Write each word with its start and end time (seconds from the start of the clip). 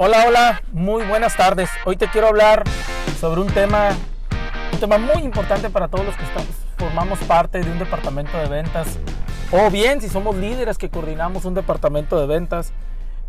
Hola, 0.00 0.26
hola, 0.28 0.62
muy 0.70 1.04
buenas 1.06 1.36
tardes. 1.36 1.68
Hoy 1.84 1.96
te 1.96 2.06
quiero 2.06 2.28
hablar 2.28 2.62
sobre 3.18 3.40
un 3.40 3.48
tema, 3.48 3.88
un 4.72 4.78
tema 4.78 4.96
muy 4.96 5.24
importante 5.24 5.70
para 5.70 5.88
todos 5.88 6.06
los 6.06 6.16
que 6.16 6.22
estamos, 6.22 6.54
formamos 6.76 7.18
parte 7.24 7.58
de 7.58 7.68
un 7.68 7.80
departamento 7.80 8.38
de 8.38 8.46
ventas 8.46 8.96
o 9.50 9.68
bien 9.72 10.00
si 10.00 10.08
somos 10.08 10.36
líderes 10.36 10.78
que 10.78 10.88
coordinamos 10.88 11.44
un 11.46 11.54
departamento 11.54 12.16
de 12.20 12.28
ventas. 12.28 12.72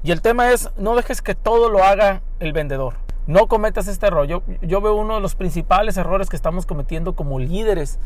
Y 0.04 0.12
el 0.12 0.22
tema 0.22 0.52
es, 0.52 0.70
no 0.78 0.96
dejes 0.96 1.24
que 1.24 1.34
todo 1.34 1.70
lo 1.70 1.84
haga 1.84 2.22
el 2.40 2.54
vendedor. 2.54 2.98
No 3.26 3.48
cometas 3.48 3.88
este 3.88 4.06
error. 4.06 4.28
Yo, 4.28 4.44
yo 4.62 4.80
veo 4.80 4.94
uno 4.94 5.16
de 5.16 5.22
los 5.22 5.34
principales 5.34 5.98
errores 5.98 6.30
que 6.30 6.36
estamos 6.36 6.68
cometiendo 6.68 7.16
como 7.16 7.40
líderes, 7.40 7.98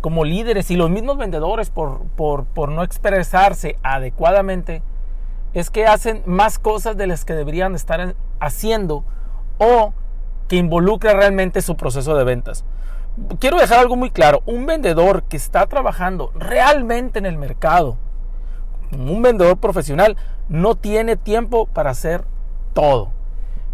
como 0.00 0.24
líderes 0.24 0.70
y 0.70 0.76
los 0.76 0.88
mismos 0.88 1.18
vendedores 1.18 1.68
por, 1.68 2.00
por, 2.16 2.46
por 2.46 2.70
no 2.70 2.82
expresarse 2.82 3.76
adecuadamente 3.82 4.80
es 5.58 5.70
que 5.70 5.86
hacen 5.86 6.22
más 6.26 6.58
cosas 6.58 6.96
de 6.96 7.06
las 7.06 7.24
que 7.24 7.34
deberían 7.34 7.74
estar 7.74 8.14
haciendo 8.40 9.04
o 9.58 9.92
que 10.48 10.56
involucra 10.56 11.12
realmente 11.14 11.62
su 11.62 11.76
proceso 11.76 12.14
de 12.14 12.24
ventas. 12.24 12.64
Quiero 13.40 13.58
dejar 13.58 13.80
algo 13.80 13.96
muy 13.96 14.10
claro, 14.10 14.42
un 14.46 14.66
vendedor 14.66 15.24
que 15.24 15.36
está 15.36 15.66
trabajando 15.66 16.30
realmente 16.34 17.18
en 17.18 17.26
el 17.26 17.36
mercado, 17.36 17.96
un 18.92 19.20
vendedor 19.22 19.58
profesional, 19.58 20.16
no 20.48 20.76
tiene 20.76 21.16
tiempo 21.16 21.66
para 21.66 21.90
hacer 21.90 22.24
todo. 22.72 23.10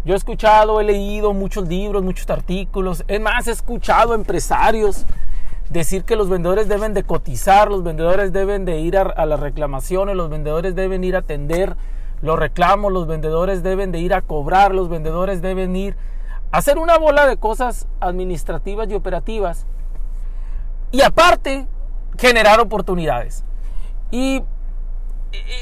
Yo 0.03 0.13
he 0.13 0.17
escuchado, 0.17 0.81
he 0.81 0.83
leído 0.83 1.33
muchos 1.33 1.67
libros, 1.67 2.03
muchos 2.03 2.29
artículos, 2.29 3.03
es 3.07 3.21
más, 3.21 3.47
he 3.47 3.51
escuchado 3.51 4.13
empresarios 4.13 5.05
decir 5.69 6.03
que 6.03 6.15
los 6.15 6.29
vendedores 6.29 6.67
deben 6.67 6.93
de 6.93 7.03
cotizar, 7.03 7.69
los 7.69 7.83
vendedores 7.83 8.31
deben 8.33 8.65
de 8.65 8.79
ir 8.79 8.97
a, 8.97 9.25
las 9.25 9.39
reclamaciones, 9.39 10.15
los 10.15 10.29
vendedores 10.29 10.75
deben 10.75 11.03
ir 11.03 11.15
a 11.15 11.19
atender 11.19 11.75
los 12.21 12.39
reclamos, 12.39 12.91
los 12.91 13.07
vendedores 13.07 13.61
deben 13.61 13.91
de 13.91 13.99
ir 13.99 14.13
a 14.13 14.21
cobrar, 14.21 14.73
los 14.73 14.89
vendedores 14.89 15.41
deben 15.41 15.75
ir 15.75 15.95
a 16.51 16.57
hacer 16.57 16.77
una 16.77 16.97
bola 16.97 17.27
de 17.27 17.37
cosas 17.37 17.87
administrativas 17.99 18.89
y 18.89 18.95
operativas. 18.95 19.65
Y 20.91 21.01
aparte, 21.01 21.67
generar 22.17 22.59
oportunidades. 22.59 23.43
Y 24.11 24.43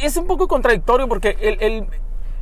es 0.03 0.17
un 0.17 0.27
poco 0.27 0.47
contradictorio 0.47 1.07
porque 1.07 1.35
el, 1.39 1.87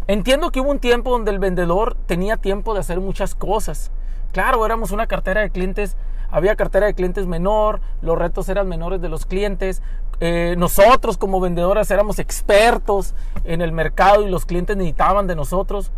entiendo 0.07 0.51
que 0.51 0.59
hubo 0.59 0.71
un 0.71 0.79
tiempo 0.79 1.11
donde 1.11 1.31
el 1.31 1.39
vendedor 1.39 1.95
tenía 2.05 2.37
tiempo 2.37 2.73
de 2.73 2.81
hacer 2.81 2.99
muchas 2.99 3.35
cosas. 3.35 3.91
Claro, 4.33 4.65
éramos 4.65 4.91
una 4.91 5.07
cartera 5.07 5.41
de 5.41 5.49
clientes 5.49 5.95
había 6.31 6.55
cartera 6.55 6.87
de 6.87 6.93
clientes 6.93 7.27
menor, 7.27 7.81
los 8.01 8.17
retos 8.17 8.49
eran 8.49 8.67
menores 8.67 9.01
de 9.01 9.09
los 9.09 9.25
clientes, 9.25 9.81
eh, 10.19 10.55
nosotros 10.57 11.17
como 11.17 11.39
vendedores 11.39 11.91
éramos 11.91 12.19
expertos 12.19 13.15
en 13.43 13.61
el 13.61 13.71
mercado 13.71 14.27
y 14.27 14.31
los 14.31 14.45
clientes 14.45 14.77
necesitaban 14.77 15.27
de 15.27 15.35
nosotros. 15.35 15.91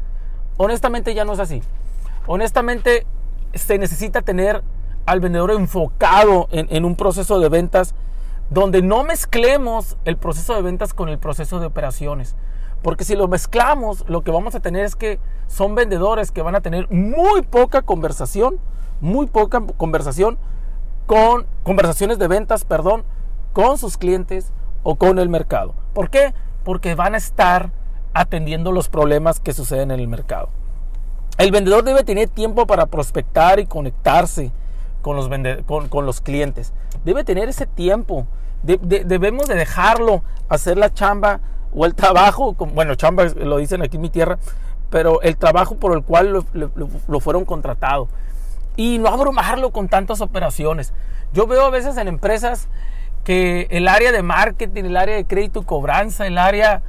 Honestamente 0.57 1.13
ya 1.13 1.25
no 1.25 1.33
es 1.33 1.39
así. 1.39 1.61
Honestamente 2.25 3.05
se 3.53 3.77
necesita 3.77 4.21
tener 4.21 4.63
al 5.05 5.19
vendedor 5.19 5.51
enfocado 5.51 6.47
en, 6.51 6.67
en 6.69 6.85
un 6.85 6.95
proceso 6.95 7.39
de 7.39 7.49
ventas 7.49 7.93
donde 8.49 8.81
no 8.81 9.03
mezclemos 9.03 9.97
el 10.05 10.17
proceso 10.17 10.55
de 10.55 10.61
ventas 10.61 10.93
con 10.93 11.09
el 11.09 11.19
proceso 11.19 11.59
de 11.59 11.67
operaciones. 11.67 12.35
Porque 12.83 13.05
si 13.05 13.15
lo 13.15 13.27
mezclamos, 13.27 14.05
lo 14.07 14.21
que 14.21 14.29
vamos 14.29 14.53
a 14.53 14.59
tener 14.59 14.85
es 14.85 14.95
que 14.95 15.19
son 15.47 15.73
vendedores 15.73 16.31
que 16.31 16.43
van 16.43 16.55
a 16.55 16.61
tener 16.61 16.87
muy 16.91 17.41
poca 17.41 17.81
conversación 17.81 18.59
muy 19.03 19.27
poca 19.27 19.61
conversación 19.75 20.37
con 21.05 21.45
conversaciones 21.63 22.17
de 22.19 22.29
ventas, 22.29 22.63
perdón, 22.63 23.03
con 23.51 23.77
sus 23.77 23.97
clientes 23.97 24.53
o 24.81 24.95
con 24.95 25.19
el 25.19 25.27
mercado. 25.27 25.75
¿Por 25.93 26.09
qué? 26.09 26.33
Porque 26.63 26.95
van 26.95 27.13
a 27.13 27.17
estar 27.17 27.71
atendiendo 28.13 28.71
los 28.71 28.87
problemas 28.87 29.41
que 29.41 29.53
suceden 29.53 29.91
en 29.91 29.99
el 29.99 30.07
mercado. 30.07 30.49
El 31.37 31.51
vendedor 31.51 31.83
debe 31.83 32.05
tener 32.05 32.29
tiempo 32.29 32.65
para 32.65 32.85
prospectar 32.85 33.59
y 33.59 33.65
conectarse 33.65 34.53
con 35.01 35.17
los, 35.17 36.21
clientes. 36.21 36.71
Debe 37.03 37.25
tener 37.25 37.49
ese 37.49 37.65
tiempo. 37.65 38.25
debemos 38.61 39.47
de 39.47 39.55
dejarlo 39.55 40.23
hacer 40.47 40.77
la 40.77 40.93
chamba 40.93 41.41
o 41.75 41.85
el 41.85 41.95
trabajo, 41.95 42.53
bueno, 42.53 42.95
chamba 42.95 43.25
lo 43.25 43.57
dicen 43.57 43.81
aquí 43.81 43.97
en 43.97 44.01
mi 44.01 44.09
tierra, 44.09 44.37
pero 44.89 45.21
el 45.21 45.37
trabajo 45.37 45.75
por 45.75 45.93
el 45.93 46.03
cual 46.03 46.45
lo, 46.53 47.19
fueron 47.19 47.45
contratados 47.45 48.09
y 48.75 48.99
no 48.99 49.09
abrumarlo 49.09 49.71
con 49.71 49.87
tantas 49.87 50.21
operaciones. 50.21 50.93
Yo 51.33 51.47
veo 51.47 51.65
a 51.65 51.69
veces 51.71 51.97
en 51.97 52.07
empresas 52.07 52.67
que 53.23 53.67
el 53.71 53.87
área 53.87 54.11
de 54.11 54.21
marketing, 54.21 54.83
el 54.83 54.97
área 54.97 55.15
de 55.15 55.25
crédito 55.25 55.61
y 55.61 55.65
cobranza, 55.65 56.27
el 56.27 56.37
área 56.37 56.83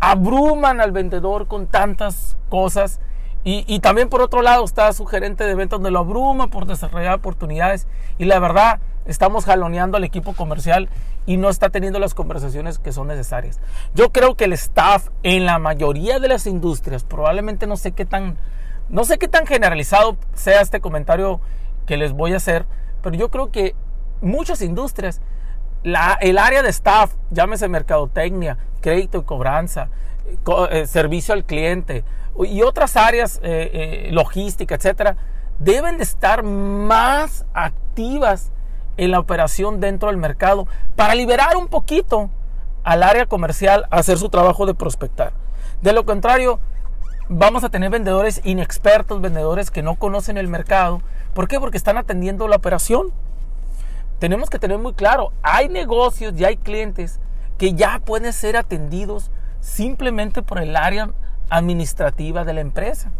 abruman 0.00 0.80
al 0.80 0.92
vendedor 0.92 1.46
con 1.46 1.66
tantas 1.66 2.36
cosas. 2.48 3.00
Y, 3.44 3.80
también 3.80 4.10
por 4.10 4.20
otro 4.20 4.42
lado 4.42 4.62
está 4.62 4.92
su 4.92 5.06
gerente 5.06 5.44
de 5.44 5.54
ventas 5.54 5.78
donde 5.78 5.90
lo 5.90 6.00
abruma 6.00 6.48
por 6.48 6.66
desarrollar 6.66 7.14
oportunidades. 7.14 7.86
Y 8.18 8.26
la 8.26 8.38
verdad, 8.40 8.78
estamos 9.06 9.46
jaloneando 9.46 9.96
al 9.96 10.04
equipo 10.04 10.34
comercial 10.34 10.90
y 11.28 11.36
no 11.36 11.50
está 11.50 11.68
teniendo 11.68 11.98
las 11.98 12.14
conversaciones 12.14 12.78
que 12.78 12.90
son 12.90 13.08
necesarias. 13.08 13.60
Yo 13.94 14.12
creo 14.12 14.34
que 14.34 14.46
el 14.46 14.54
staff 14.54 15.08
en 15.22 15.44
la 15.44 15.58
mayoría 15.58 16.20
de 16.20 16.28
las 16.28 16.46
industrias, 16.46 17.04
probablemente 17.04 17.66
no 17.66 17.76
sé 17.76 17.92
qué 17.92 18.06
tan 18.06 18.38
no 18.88 19.04
sé 19.04 19.18
qué 19.18 19.28
tan 19.28 19.46
generalizado 19.46 20.16
sea 20.32 20.62
este 20.62 20.80
comentario 20.80 21.42
que 21.84 21.98
les 21.98 22.12
voy 22.12 22.32
a 22.32 22.38
hacer, 22.38 22.64
pero 23.02 23.14
yo 23.14 23.30
creo 23.30 23.50
que 23.50 23.74
muchas 24.22 24.62
industrias, 24.62 25.20
el 25.82 26.38
área 26.38 26.62
de 26.62 26.70
staff, 26.70 27.12
llámese 27.30 27.68
mercadotecnia, 27.68 28.56
crédito 28.80 29.18
y 29.18 29.24
cobranza, 29.24 29.90
eh, 30.70 30.86
servicio 30.86 31.34
al 31.34 31.44
cliente 31.44 32.04
y 32.42 32.62
otras 32.62 32.96
áreas, 32.96 33.38
eh, 33.42 34.06
eh, 34.06 34.08
logística, 34.12 34.76
etcétera, 34.76 35.18
deben 35.58 35.98
de 35.98 36.04
estar 36.04 36.42
más 36.42 37.44
activas 37.52 38.50
en 38.98 39.12
la 39.12 39.20
operación 39.20 39.80
dentro 39.80 40.08
del 40.08 40.18
mercado 40.18 40.68
para 40.94 41.14
liberar 41.14 41.56
un 41.56 41.68
poquito 41.68 42.28
al 42.84 43.02
área 43.02 43.26
comercial 43.26 43.86
a 43.90 43.98
hacer 43.98 44.18
su 44.18 44.28
trabajo 44.28 44.66
de 44.66 44.74
prospectar. 44.74 45.32
De 45.80 45.92
lo 45.92 46.04
contrario, 46.04 46.58
vamos 47.28 47.64
a 47.64 47.68
tener 47.68 47.90
vendedores 47.90 48.40
inexpertos, 48.44 49.20
vendedores 49.20 49.70
que 49.70 49.82
no 49.82 49.96
conocen 49.96 50.36
el 50.36 50.48
mercado. 50.48 51.00
¿Por 51.34 51.48
qué? 51.48 51.60
Porque 51.60 51.76
están 51.76 51.96
atendiendo 51.96 52.48
la 52.48 52.56
operación. 52.56 53.12
Tenemos 54.18 54.50
que 54.50 54.58
tener 54.58 54.78
muy 54.78 54.94
claro, 54.94 55.32
hay 55.42 55.68
negocios 55.68 56.34
y 56.36 56.44
hay 56.44 56.56
clientes 56.56 57.20
que 57.56 57.74
ya 57.74 58.00
pueden 58.04 58.32
ser 58.32 58.56
atendidos 58.56 59.30
simplemente 59.60 60.42
por 60.42 60.58
el 60.58 60.74
área 60.74 61.10
administrativa 61.50 62.44
de 62.44 62.54
la 62.54 62.60
empresa. 62.60 63.12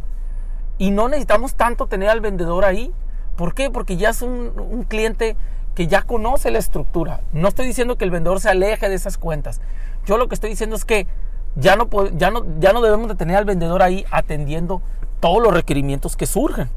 Y 0.79 0.91
no 0.91 1.09
necesitamos 1.09 1.55
tanto 1.55 1.87
tener 1.87 2.09
al 2.09 2.21
vendedor 2.21 2.65
ahí. 2.65 2.93
¿Por 3.37 3.55
qué? 3.55 3.71
Porque 3.71 3.97
ya 3.97 4.11
es 4.11 4.23
un, 4.23 4.53
un 4.57 4.83
cliente 4.85 5.37
que 5.79 5.87
ya 5.87 6.03
conoce 6.03 6.51
la 6.51 6.59
estructura. 6.59 7.21
No 7.33 7.47
estoy 7.47 7.65
diciendo 7.65 7.95
que 7.95 8.05
el 8.05 8.11
vendedor 8.11 8.41
se 8.41 8.49
aleje 8.49 8.89
de 8.89 8.97
esas 8.97 9.17
cuentas. 9.17 9.61
Yo 10.07 10.19
lo 10.19 10.27
que 10.27 10.35
estoy 10.35 10.51
diciendo 10.51 10.75
es 10.75 10.85
que 10.85 11.07
ya 11.55 11.77
no, 11.77 11.89
ya 12.17 12.33
no, 12.33 12.45
ya 12.59 12.73
no 12.73 12.83
debemos 12.83 13.07
de 13.07 13.15
tener 13.15 13.37
al 13.37 13.45
vendedor 13.45 13.81
ahí 13.85 14.05
atendiendo 14.11 14.83
todos 15.21 15.41
los 15.41 15.55
requerimientos 15.55 16.17
que 16.17 16.27
surgen. 16.27 16.69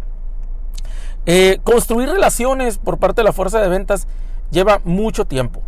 Eh, 1.26 1.58
construir 1.64 2.10
relaciones 2.10 2.78
por 2.78 3.00
parte 3.00 3.22
de 3.22 3.26
la 3.26 3.34
fuerza 3.34 3.60
de 3.60 3.70
ventas 3.70 4.06
lleva 4.52 4.82
mucho 4.84 5.26
tiempo. 5.26 5.64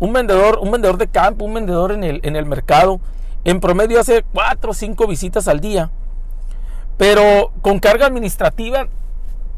Un 0.00 0.12
vendedor, 0.12 0.58
un 0.60 0.72
vendedor 0.72 0.98
de 0.98 1.06
campo, 1.06 1.44
un 1.44 1.54
vendedor 1.54 1.92
en 1.92 2.02
el, 2.02 2.18
en 2.24 2.34
el 2.34 2.46
mercado, 2.46 2.98
en 3.44 3.60
promedio 3.60 4.00
hace 4.00 4.24
4 4.32 4.72
o 4.72 4.74
5 4.74 5.06
visitas 5.06 5.46
al 5.46 5.60
día, 5.60 5.92
pero 6.98 7.52
con 7.62 7.78
carga 7.78 8.06
administrativa 8.06 8.88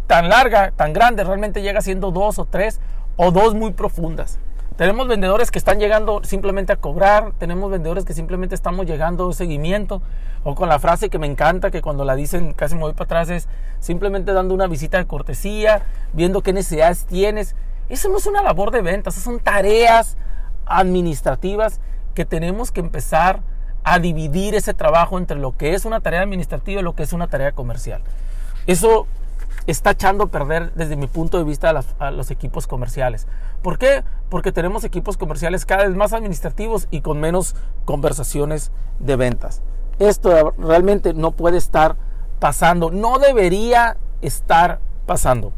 tan 0.06 0.28
larga, 0.28 0.72
tan 0.72 0.92
grande, 0.92 1.24
realmente 1.24 1.62
llega 1.62 1.80
siendo 1.80 2.10
dos 2.10 2.38
o 2.38 2.44
tres 2.44 2.80
o 3.16 3.30
dos 3.30 3.54
muy 3.54 3.72
profundas. 3.72 4.38
Tenemos 4.76 5.06
vendedores 5.06 5.52
que 5.52 5.58
están 5.58 5.78
llegando 5.78 6.20
simplemente 6.24 6.72
a 6.72 6.76
cobrar, 6.76 7.32
tenemos 7.38 7.70
vendedores 7.70 8.04
que 8.04 8.12
simplemente 8.12 8.56
estamos 8.56 8.86
llegando 8.86 9.28
a 9.28 9.32
seguimiento, 9.32 10.02
o 10.42 10.56
con 10.56 10.68
la 10.68 10.80
frase 10.80 11.10
que 11.10 11.18
me 11.18 11.28
encanta, 11.28 11.70
que 11.70 11.80
cuando 11.80 12.04
la 12.04 12.16
dicen 12.16 12.54
casi 12.54 12.74
me 12.74 12.80
voy 12.80 12.92
para 12.92 13.04
atrás, 13.04 13.30
es 13.30 13.48
simplemente 13.78 14.32
dando 14.32 14.52
una 14.52 14.66
visita 14.66 14.98
de 14.98 15.06
cortesía, 15.06 15.82
viendo 16.12 16.42
qué 16.42 16.52
necesidades 16.52 17.04
tienes. 17.04 17.54
Eso 17.88 18.08
no 18.08 18.18
es 18.18 18.26
una 18.26 18.42
labor 18.42 18.72
de 18.72 18.82
ventas, 18.82 19.14
son 19.14 19.38
tareas 19.38 20.16
administrativas 20.66 21.80
que 22.14 22.24
tenemos 22.24 22.72
que 22.72 22.80
empezar 22.80 23.42
a 23.84 24.00
dividir 24.00 24.54
ese 24.54 24.74
trabajo 24.74 25.18
entre 25.18 25.38
lo 25.38 25.56
que 25.56 25.74
es 25.74 25.84
una 25.84 26.00
tarea 26.00 26.22
administrativa 26.22 26.80
y 26.80 26.84
lo 26.84 26.94
que 26.94 27.04
es 27.04 27.12
una 27.12 27.28
tarea 27.28 27.52
comercial. 27.52 28.02
Eso 28.66 29.06
está 29.66 29.92
echando 29.92 30.24
a 30.24 30.26
perder 30.28 30.72
desde 30.74 30.96
mi 30.96 31.06
punto 31.06 31.38
de 31.38 31.44
vista 31.44 31.72
a, 31.98 32.10
los 32.10 32.30
equipos 32.30 32.66
comerciales. 32.66 33.26
¿Por 33.62 33.78
qué? 33.78 34.04
Porque 34.28 34.52
tenemos 34.52 34.84
equipos 34.84 35.16
comerciales 35.16 35.64
cada 35.64 35.86
vez 35.86 35.96
más 35.96 36.12
administrativos 36.12 36.86
y 36.90 37.00
con 37.00 37.20
menos 37.20 37.56
conversaciones 37.84 38.72
de 38.98 39.16
ventas. 39.16 39.62
Esto 39.98 40.52
realmente 40.58 41.14
no 41.14 41.30
puede 41.30 41.56
estar 41.56 41.96
pasando, 42.40 42.90
no 42.90 43.18
debería 43.18 43.96
estar 44.20 44.80
pasando. 45.06 45.52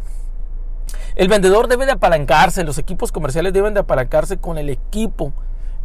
El 1.16 1.28
vendedor 1.28 1.66
debe 1.66 1.86
de 1.86 1.92
apalancarse, 1.92 2.62
los 2.62 2.78
equipos 2.78 3.10
comerciales 3.10 3.52
deben 3.52 3.74
de 3.74 3.80
apalancarse 3.80 4.36
con 4.36 4.58
el 4.58 4.68
equipo, 4.68 5.32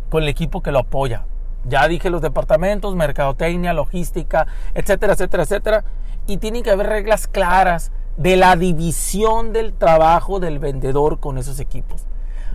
con 0.10 0.24
el 0.24 0.30
equipo 0.30 0.62
que 0.62 0.72
lo 0.72 0.80
apoya. 0.80 1.26
Ya 1.66 1.88
dije 1.88 2.10
los 2.10 2.22
departamentos, 2.22 2.96
mercadotecnia, 2.96 3.74
logística, 3.74 4.48
etcétera, 4.74 5.14
etcétera, 5.14 5.44
etcétera. 5.44 5.84
Y 6.28 6.38
tienen 6.38 6.64
que 6.64 6.72
haber 6.72 6.88
reglas 6.88 7.28
claras 7.28 7.92
de 8.18 8.36
la 8.36 8.56
división 8.56 9.54
del 9.54 9.74
trabajo 9.74 10.40
del 10.40 10.60
vendedor 10.60 11.20
con 11.20 11.38
esos 11.38 11.60
equipos. 11.60 12.06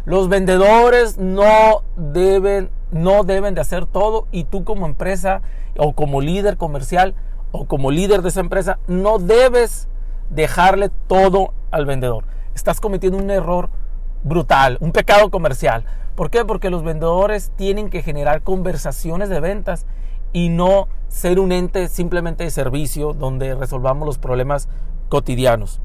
Los 0.05 0.29
vendedores 0.29 1.19
no 1.19 1.83
deben, 1.97 2.71
no 2.93 3.25
deben 3.25 3.55
de 3.55 3.61
hacer 3.61 3.87
todo 3.87 4.29
y 4.31 4.45
tú 4.45 4.65
como 4.65 4.87
empresa 4.87 5.43
o 5.77 5.95
como 5.95 6.21
líder 6.21 6.57
comercial 6.57 7.15
o 7.51 7.67
como 7.67 7.91
líder 7.91 8.23
de 8.23 8.29
esa 8.29 8.41
empresa 8.41 8.79
no 8.87 9.19
debes 9.19 9.89
dejarle 10.31 10.91
todo 11.09 11.53
al 11.71 11.87
vendedor. 11.87 12.25
Estás 12.55 12.81
cometiendo 12.81 13.19
un 13.19 13.31
error 13.31 13.71
brutal, 14.23 14.79
un 14.81 14.93
pecado 14.93 15.31
comercial. 15.31 15.85
¿Por 16.15 16.31
qué? 16.31 16.45
Porque 16.45 16.71
los 16.71 16.83
vendedores 16.83 17.53
tienen 17.57 17.91
que 17.91 18.03
generar 18.03 18.43
conversaciones 18.43 19.29
de 19.29 19.41
ventas 19.41 19.87
y 20.33 20.49
no 20.49 20.89
ser 21.09 21.39
un 21.39 21.53
ente 21.53 21.89
simplemente 21.89 22.45
de 22.45 22.51
servicio 22.51 23.13
donde 23.13 23.55
resolvamos 23.55 24.07
los 24.07 24.19
problemas 24.19 24.69
cotidianos. 25.09 25.81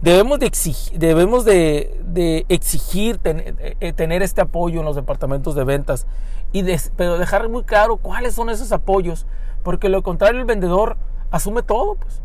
Debemos 0.00 0.38
de 0.38 0.46
exigir, 0.46 0.98
debemos 0.98 1.44
de, 1.44 2.44
exigir 2.48 3.18
eh, 3.24 3.92
tener 3.94 4.22
este 4.22 4.40
apoyo 4.40 4.78
en 4.80 4.86
los 4.86 4.94
departamentos 4.94 5.56
de 5.56 5.64
ventas, 5.64 6.06
y 6.52 6.64
pero 6.96 7.18
dejar 7.18 7.48
muy 7.48 7.64
claro 7.64 7.96
cuáles 7.96 8.34
son 8.34 8.48
esos 8.48 8.70
apoyos, 8.72 9.26
porque 9.62 9.88
lo 9.88 10.02
contrario 10.02 10.40
el 10.40 10.46
vendedor 10.46 10.96
asume 11.30 11.62
todo. 11.62 11.96
Pues. 11.96 12.22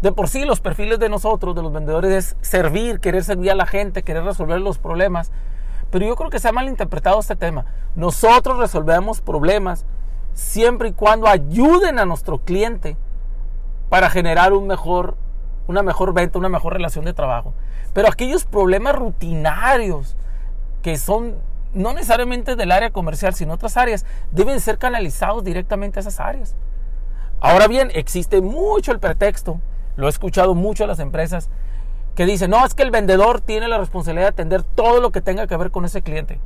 De 0.00 0.10
por 0.10 0.28
sí 0.28 0.44
los 0.44 0.60
perfiles 0.60 0.98
de 0.98 1.08
nosotros, 1.08 1.54
de 1.54 1.62
los 1.62 1.72
vendedores, 1.72 2.10
es 2.10 2.36
servir, 2.40 2.98
querer 2.98 3.22
servir 3.22 3.52
a 3.52 3.54
la 3.54 3.66
gente, 3.66 4.02
querer 4.02 4.24
resolver 4.24 4.60
los 4.60 4.78
problemas. 4.78 5.30
Pero 5.90 6.06
yo 6.06 6.16
creo 6.16 6.30
que 6.30 6.40
se 6.40 6.48
ha 6.48 6.52
malinterpretado 6.52 7.20
este 7.20 7.36
tema. 7.36 7.66
Nosotros 7.94 8.58
resolvemos 8.58 9.20
problemas 9.20 9.84
siempre 10.34 10.88
y 10.88 10.92
cuando 10.92 11.28
ayuden 11.28 11.98
a 11.98 12.06
nuestro 12.06 12.38
cliente 12.38 12.96
para 13.90 14.08
generar 14.10 14.54
un 14.54 14.66
mejor 14.66 15.16
una 15.72 15.82
mejor 15.82 16.12
venta, 16.12 16.38
una 16.38 16.48
mejor 16.48 16.74
relación 16.74 17.04
de 17.04 17.12
trabajo. 17.12 17.54
Pero 17.92 18.08
aquellos 18.08 18.44
problemas 18.44 18.94
rutinarios 18.94 20.16
que 20.82 20.96
son 20.96 21.36
no 21.74 21.94
necesariamente 21.94 22.56
del 22.56 22.70
área 22.70 22.90
comercial, 22.90 23.34
sino 23.34 23.54
otras 23.54 23.76
áreas, 23.76 24.04
deben 24.30 24.60
ser 24.60 24.78
canalizados 24.78 25.42
directamente 25.42 25.98
a 25.98 26.02
esas 26.02 26.20
áreas. 26.20 26.54
Ahora 27.40 27.66
bien, 27.66 27.90
existe 27.94 28.40
mucho 28.40 28.92
el 28.92 28.98
pretexto, 28.98 29.60
lo 29.96 30.06
he 30.06 30.10
escuchado 30.10 30.54
mucho 30.54 30.84
a 30.84 30.86
las 30.86 31.00
empresas, 31.00 31.48
que 32.14 32.26
dicen, 32.26 32.50
no, 32.50 32.64
es 32.64 32.74
que 32.74 32.82
el 32.82 32.90
vendedor 32.90 33.40
tiene 33.40 33.68
la 33.68 33.78
responsabilidad 33.78 34.26
de 34.26 34.32
atender 34.32 34.62
todo 34.62 35.00
lo 35.00 35.12
que 35.12 35.22
tenga 35.22 35.46
que 35.46 35.56
ver 35.56 35.70
con 35.70 35.84
ese 35.84 36.02
cliente. 36.02 36.38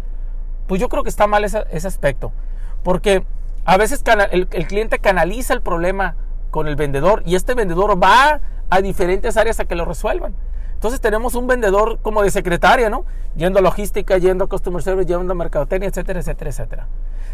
Pues 0.69 0.81
yo 0.81 0.88
creo 0.88 1.02
que 1.02 1.11
está 1.11 1.26
mal 1.26 1.44
ese, 1.44 1.58
aspecto, 1.88 2.32
porque 2.84 3.25
a 3.64 3.76
veces 3.76 4.02
el 4.31 4.67
cliente 4.69 5.00
canaliza 5.00 5.55
el 5.55 5.61
problema 5.61 6.14
con 6.50 6.69
el 6.69 6.76
vendedor 6.76 7.23
y 7.26 7.34
este 7.34 7.55
vendedor 7.55 8.02
va 8.02 8.40
a 8.70 8.80
diferentes 8.80 9.36
áreas 9.36 9.60
a 9.60 9.64
que 9.64 9.74
lo 9.74 9.84
resuelvan. 9.84 10.34
Entonces 10.74 11.00
tenemos 11.00 11.34
un 11.34 11.46
vendedor 11.46 11.98
como 12.02 12.22
de 12.22 12.30
secretaria, 12.30 12.90
¿no? 12.90 13.04
Yendo 13.34 13.58
a 13.60 13.62
logística, 13.62 14.18
yendo 14.18 14.44
a 14.44 14.48
customer 14.48 14.82
service, 14.82 15.08
yendo 15.08 15.32
a 15.32 15.34
mercadotecnia, 15.34 15.88
etcétera, 15.88 16.20
etcétera, 16.20 16.50
etcétera. 16.50 16.88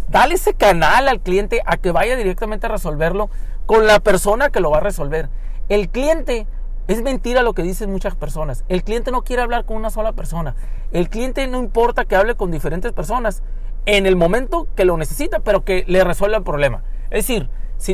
Dale 0.08 0.34
ese 0.34 0.54
canal 0.54 1.08
al 1.08 1.20
cliente 1.20 1.60
a 1.66 1.76
que 1.76 1.90
vaya 1.90 2.16
directamente 2.16 2.66
a 2.66 2.68
resolverlo 2.68 3.30
con 3.66 3.86
la 3.86 4.00
persona 4.00 4.50
que 4.50 4.60
lo 4.60 4.70
va 4.70 4.78
a 4.78 4.80
resolver. 4.80 5.28
El 5.68 5.88
cliente, 5.88 6.46
es 6.86 7.02
mentira 7.02 7.42
lo 7.42 7.52
que 7.54 7.62
dicen 7.62 7.90
muchas 7.90 8.14
personas. 8.14 8.64
El 8.68 8.84
cliente 8.84 9.10
no 9.10 9.22
quiere 9.22 9.42
hablar 9.42 9.64
con 9.64 9.76
una 9.76 9.90
sola 9.90 10.12
persona. 10.12 10.54
El 10.92 11.08
cliente 11.08 11.46
no 11.48 11.58
importa 11.58 12.04
que 12.04 12.16
hable 12.16 12.34
con 12.34 12.50
diferentes 12.50 12.92
personas 12.92 13.42
en 13.86 14.06
el 14.06 14.16
momento 14.16 14.68
que 14.76 14.84
lo 14.84 14.96
necesita, 14.96 15.40
pero 15.40 15.64
que 15.64 15.84
le 15.86 16.04
resuelva 16.04 16.36
el 16.36 16.44
problema. 16.44 16.82
Es 17.10 17.26
decir, 17.26 17.48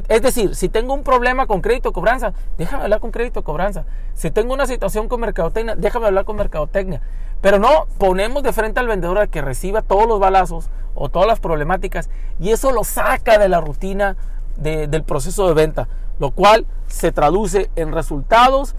es 0.09 0.23
decir, 0.23 0.55
si 0.55 0.69
tengo 0.69 0.93
un 0.93 1.03
problema 1.03 1.47
con 1.47 1.61
crédito 1.61 1.93
cobranza, 1.93 2.35
déjame 2.59 2.85
hablar 2.85 3.01
con 3.01 3.11
crédito 3.11 3.43
cobranza. 3.43 3.85
Si 4.15 4.31
tengo 4.31 4.53
una 4.53 4.67
situación 4.67 5.09
con 5.09 5.21
mercadotecnia, 5.21 5.77
déjame 5.77 6.07
hablar 6.07 6.25
con 6.25 6.37
mercadotecnia. 6.37 7.01
Pero 7.41 7.59
no 7.59 7.87
ponemos 7.99 8.43
de 8.43 8.53
frente 8.53 8.81
al 8.81 8.89
vendedor 8.89 9.19
a 9.19 9.27
que 9.29 9.41
reciba 9.41 9.83
todos 9.83 10.07
los 10.07 10.21
balazos 10.21 10.69
o 10.95 11.09
todas 11.09 11.29
las 11.29 11.41
problemáticas 11.41 12.11
y 12.41 12.51
eso 12.51 12.73
lo 12.73 12.85
saca 12.85 13.39
de 13.39 13.49
la 13.49 13.61
rutina 13.61 14.17
del 14.57 15.05
proceso 15.05 15.47
de 15.47 15.55
venta, 15.55 15.89
lo 16.19 16.33
cual 16.33 16.67
se 16.89 17.13
traduce 17.13 17.71
en 17.77 17.93
resultados, 17.93 18.75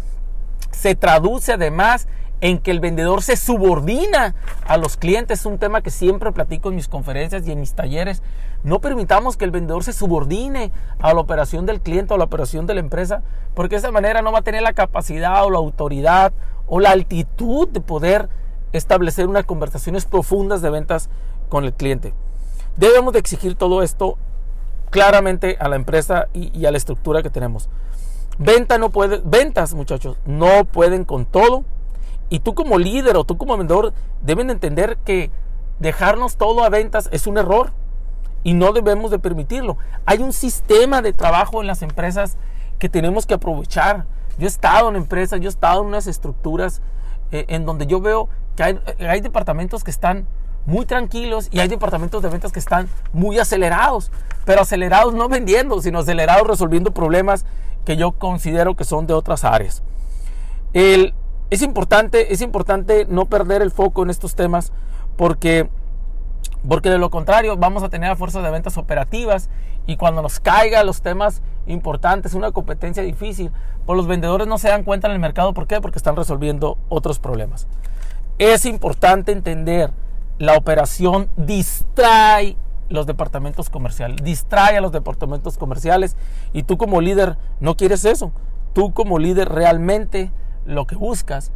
se 0.71 0.95
traduce 0.95 1.53
además 1.53 2.07
en 2.41 2.59
que 2.59 2.71
el 2.71 2.80
vendedor 2.80 3.21
se 3.21 3.36
subordina 3.36 4.36
a 4.65 4.77
los 4.77 4.97
clientes. 4.97 5.41
Es 5.41 5.45
un 5.45 5.57
tema 5.57 5.81
que 5.81 5.91
siempre 5.91 6.31
platico 6.31 6.69
en 6.69 6.75
mis 6.75 6.88
conferencias 6.88 7.47
y 7.47 7.51
en 7.51 7.59
mis 7.59 7.74
talleres. 7.74 8.21
No 8.63 8.80
permitamos 8.80 9.38
que 9.38 9.45
el 9.45 9.51
vendedor 9.51 9.83
se 9.83 9.94
subordine 9.94 10.71
a 11.00 11.13
la 11.13 11.19
operación 11.19 11.65
del 11.65 11.81
cliente 11.81 12.13
o 12.13 12.15
a 12.15 12.18
la 12.19 12.25
operación 12.25 12.68
de 12.68 12.74
la 12.74 12.80
empresa, 12.80 13.24
porque 13.56 13.75
de 13.75 13.80
esa 13.80 13.91
manera 13.91 14.21
no 14.21 14.31
va 14.31 14.39
a 14.39 14.44
tener 14.44 14.62
la 14.62 14.74
capacidad 14.74 15.45
o 15.45 15.50
la 15.50 15.57
autoridad 15.57 16.33
o 16.68 16.80
la 16.80 16.91
altitud 16.91 17.68
de 17.69 17.81
poder 17.81 18.30
establecer 18.71 19.27
unas 19.27 19.45
conversaciones 19.45 20.06
profundas 20.06 20.62
de 20.62 20.69
ventas 20.69 21.09
con 21.50 21.65
el 21.65 21.74
cliente. 21.74 22.13
Debemos 22.77 23.13
de 23.13 23.19
exigir 23.19 23.56
todo 23.56 23.81
esto 23.81 24.18
claramente 24.92 25.57
a 25.59 25.68
la 25.68 25.75
empresa 25.75 26.27
y, 26.33 26.57
y 26.57 26.65
a 26.65 26.71
la 26.71 26.77
estructura 26.77 27.24
que 27.24 27.30
tenemos. 27.30 27.69
Venta 28.38 28.77
no 28.77 28.89
puede, 28.89 29.21
ventas, 29.24 29.74
muchachos, 29.74 30.18
no 30.25 30.63
pueden 30.65 31.03
con 31.03 31.25
todo 31.25 31.65
y 32.29 32.39
tú 32.39 32.53
como 32.53 32.77
líder 32.77 33.17
o 33.17 33.23
tú 33.23 33.37
como 33.37 33.57
vendedor 33.57 33.93
deben 34.21 34.49
entender 34.49 34.97
que 35.03 35.31
dejarnos 35.79 36.37
todo 36.37 36.63
a 36.63 36.69
ventas 36.69 37.09
es 37.11 37.27
un 37.27 37.37
error 37.37 37.71
y 38.43 38.53
no 38.53 38.71
debemos 38.71 39.11
de 39.11 39.19
permitirlo. 39.19 39.77
Hay 40.05 40.19
un 40.19 40.33
sistema 40.33 41.01
de 41.01 41.13
trabajo 41.13 41.61
en 41.61 41.67
las 41.67 41.81
empresas 41.81 42.37
que 42.77 42.89
tenemos 42.89 43.25
que 43.25 43.33
aprovechar. 43.33 44.05
Yo 44.37 44.45
he 44.45 44.49
estado 44.49 44.89
en 44.89 44.95
empresas, 44.95 45.39
yo 45.39 45.47
he 45.47 45.49
estado 45.49 45.81
en 45.81 45.87
unas 45.87 46.07
estructuras 46.07 46.81
eh, 47.31 47.45
en 47.49 47.65
donde 47.65 47.85
yo 47.85 47.99
veo 47.99 48.29
que 48.55 48.63
hay, 48.63 48.79
hay 48.99 49.21
departamentos 49.21 49.83
que 49.83 49.91
están 49.91 50.27
muy 50.65 50.85
tranquilos 50.85 51.49
y 51.51 51.59
hay 51.59 51.67
departamentos 51.67 52.21
de 52.21 52.29
ventas 52.29 52.51
que 52.51 52.59
están 52.59 52.87
muy 53.11 53.39
acelerados, 53.39 54.11
pero 54.45 54.61
acelerados 54.61 55.13
no 55.13 55.27
vendiendo, 55.27 55.81
sino 55.81 55.99
acelerados 55.99 56.47
resolviendo 56.47 56.91
problemas 56.91 57.45
que 57.85 57.97
yo 57.97 58.11
considero 58.11 58.75
que 58.75 58.83
son 58.83 59.07
de 59.07 59.13
otras 59.13 59.43
áreas. 59.43 59.83
El, 60.73 61.13
es 61.49 61.61
importante, 61.61 62.33
es 62.33 62.41
importante 62.41 63.05
no 63.09 63.25
perder 63.25 63.61
el 63.61 63.71
foco 63.71 64.03
en 64.03 64.09
estos 64.09 64.35
temas 64.35 64.71
porque, 65.17 65.69
porque 66.67 66.89
de 66.89 66.97
lo 66.97 67.09
contrario 67.09 67.57
vamos 67.57 67.83
a 67.83 67.89
tener 67.89 68.11
a 68.11 68.15
fuerzas 68.15 68.43
de 68.43 68.51
ventas 68.51 68.77
operativas 68.77 69.49
y 69.87 69.97
cuando 69.97 70.21
nos 70.21 70.39
caigan 70.39 70.85
los 70.85 71.01
temas 71.01 71.41
importantes, 71.65 72.35
una 72.35 72.51
competencia 72.51 73.01
difícil, 73.01 73.51
pues 73.85 73.97
los 73.97 74.06
vendedores 74.06 74.47
no 74.47 74.59
se 74.59 74.69
dan 74.69 74.83
cuenta 74.83 75.07
en 75.07 75.13
el 75.13 75.19
mercado. 75.19 75.53
¿Por 75.53 75.65
qué? 75.65 75.81
Porque 75.81 75.97
están 75.97 76.15
resolviendo 76.15 76.77
otros 76.89 77.18
problemas. 77.18 77.68
Es 78.37 78.65
importante 78.65 79.31
entender 79.31 79.91
la 80.37 80.56
operación 80.56 81.29
distrae 81.35 82.56
los 82.89 83.06
departamentos 83.06 83.69
comerciales, 83.69 84.23
distrae 84.23 84.77
a 84.77 84.81
los 84.81 84.91
departamentos 84.91 85.57
comerciales 85.57 86.15
y 86.53 86.63
tú 86.63 86.77
como 86.77 87.01
líder 87.01 87.37
no 87.59 87.75
quieres 87.75 88.06
eso. 88.06 88.31
Tú 88.73 88.94
como 88.94 89.18
líder 89.18 89.49
realmente 89.49 90.31
lo 90.69 90.88
que 90.88 90.95
buscas 90.95 91.52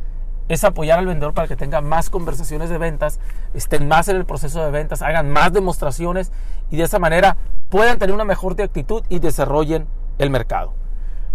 es 0.50 0.64
apoyar 0.64 1.00
al 1.00 1.06
vendedor 1.06 1.34
para 1.34 1.48
que 1.48 1.56
tenga 1.56 1.82
más 1.82 2.10
conversaciones 2.10 2.70
de 2.70 2.78
ventas, 2.78 3.20
estén 3.54 3.88
más 3.88 4.08
en 4.08 4.18
el 4.18 4.26
proceso 4.26 4.64
de 4.64 4.72
ventas, 4.72 5.02
hagan 5.02 5.30
más 5.30 5.54
demostraciones 5.54 6.32
y 6.70 6.78
de 6.78 6.84
esa 6.84 7.00
manera 7.00 7.38
puedan 7.70 7.98
tener 7.98 8.14
una 8.14 8.26
mejor 8.26 8.62
actitud 8.62 9.04
y 9.10 9.20
desarrollen 9.20 9.88
el 10.18 10.30
mercado. 10.30 10.74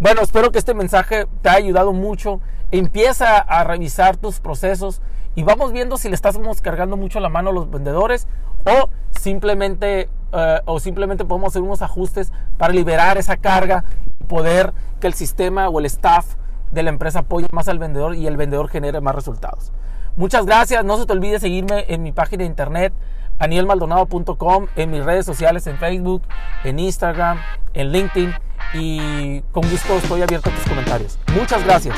Bueno, 0.01 0.21
espero 0.21 0.53
que 0.53 0.59
este 0.59 0.75
mensaje 0.75 1.27
te 1.43 1.49
haya 1.49 1.59
ayudado 1.59 1.93
mucho. 1.93 2.41
Empieza 2.71 3.39
a 3.39 3.65
revisar 3.65 4.17
tus 4.17 4.41
procesos 4.41 5.01
y 5.35 5.43
vamos 5.43 5.73
viendo 5.73 5.97
si 5.97 6.09
le 6.09 6.15
estamos 6.15 6.61
cargando 6.61 6.97
mucho 6.97 7.19
la 7.19 7.29
mano 7.29 7.51
a 7.51 7.53
los 7.53 7.71
vendedores 7.71 8.29
o 8.65 8.91
simplemente, 9.11 10.09
eh, 10.33 10.61
o 10.67 10.79
simplemente 10.79 11.25
podemos 11.25 11.49
hacer 11.49 11.63
unos 11.63 11.83
ajustes 11.83 12.33
para 12.59 12.73
liberar 12.73 13.19
esa 13.19 13.37
carga 13.37 13.85
y 14.21 14.25
poder 14.25 14.73
que 15.01 15.07
el 15.07 15.15
sistema 15.15 15.69
o 15.69 15.81
el 15.81 15.87
staff 15.87 16.37
de 16.71 16.83
la 16.83 16.91
empresa 16.91 17.21
apoya 17.21 17.49
más 17.53 17.69
al 17.69 17.79
vendedor 17.79 18.15
y 18.15 18.27
el 18.27 18.37
vendedor 18.37 18.69
genere 18.69 19.01
más 19.01 19.15
resultados. 19.15 19.73
Muchas 20.17 20.47
gracias. 20.47 20.85
No 20.85 20.97
se 20.97 21.07
te 21.07 21.13
olvide 21.13 21.39
seguirme 21.39 21.85
en 21.89 22.03
mi 22.03 22.13
página 22.13 22.43
de 22.43 22.47
internet 22.49 22.93
anielmaldonado.com, 23.39 24.67
en 24.77 24.91
mis 24.91 25.05
redes 25.05 25.25
sociales 25.25 25.67
en 25.67 25.79
Facebook, 25.79 26.23
en 26.65 26.79
Instagram, 26.79 27.39
en 27.75 27.93
LinkedIn 27.93 28.35
y 28.75 29.41
con 29.53 29.69
gusto 29.71 29.97
estoy 29.97 30.23
abierto 30.23 30.51
a 30.51 30.53
tus 30.53 30.65
comentarios. 30.65 31.19
Muchas 31.35 31.65
gracias. 31.65 31.97